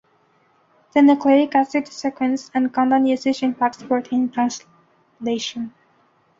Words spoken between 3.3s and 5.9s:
impacts protein translation.